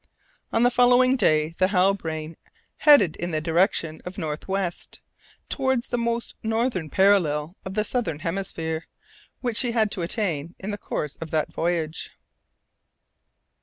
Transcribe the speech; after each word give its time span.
On 0.51 0.63
the 0.63 0.71
following 0.71 1.15
day 1.15 1.49
the 1.59 1.67
Halbrane 1.67 2.35
headed 2.77 3.15
in 3.17 3.29
the 3.29 3.39
direction 3.39 4.01
of 4.03 4.15
the 4.15 4.21
north 4.21 4.47
west, 4.47 4.99
towards 5.47 5.89
the 5.89 5.97
most 5.99 6.33
northern 6.41 6.89
parallel 6.89 7.55
of 7.65 7.75
the 7.75 7.83
southern 7.83 8.17
hemisphere 8.17 8.87
which 9.41 9.57
she 9.57 9.73
had 9.73 9.91
to 9.91 10.01
attain 10.01 10.55
in 10.57 10.71
the 10.71 10.79
course 10.79 11.17
of 11.17 11.29
that 11.29 11.53
voyage. 11.53 12.09